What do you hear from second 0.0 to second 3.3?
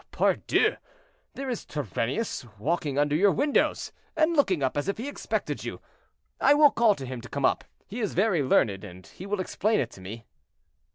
Ah! pardieu! there is 'Turennius' walking under your